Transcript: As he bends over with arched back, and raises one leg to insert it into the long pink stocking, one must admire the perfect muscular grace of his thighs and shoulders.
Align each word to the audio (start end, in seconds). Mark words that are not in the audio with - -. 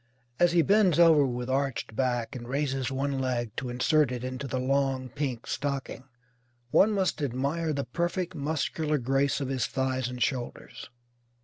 As 0.39 0.53
he 0.53 0.63
bends 0.63 0.97
over 0.97 1.27
with 1.27 1.47
arched 1.47 1.95
back, 1.95 2.35
and 2.35 2.47
raises 2.47 2.91
one 2.91 3.19
leg 3.19 3.55
to 3.57 3.69
insert 3.69 4.11
it 4.11 4.23
into 4.23 4.47
the 4.47 4.57
long 4.57 5.09
pink 5.09 5.45
stocking, 5.45 6.05
one 6.71 6.91
must 6.91 7.21
admire 7.21 7.71
the 7.71 7.85
perfect 7.85 8.33
muscular 8.33 8.97
grace 8.97 9.39
of 9.39 9.49
his 9.49 9.67
thighs 9.67 10.07
and 10.07 10.19
shoulders. 10.23 10.89